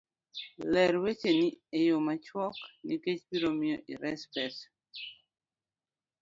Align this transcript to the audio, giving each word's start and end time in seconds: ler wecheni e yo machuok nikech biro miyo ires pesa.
ler 0.71 0.93
wecheni 1.03 1.47
e 1.77 1.79
yo 1.87 1.97
machuok 2.05 2.55
nikech 2.85 3.21
biro 3.29 3.49
miyo 3.57 3.77
ires 3.93 4.21
pesa. 4.33 4.65